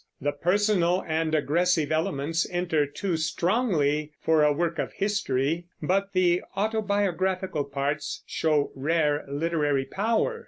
[0.19, 6.41] The personal and aggressive elements enter too strongly for a work of history; but the
[6.55, 10.39] autobiographical parts show rare literary power.